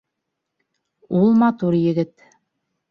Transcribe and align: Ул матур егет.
Ул 1.21 1.39
матур 1.45 1.81
егет. 1.85 2.29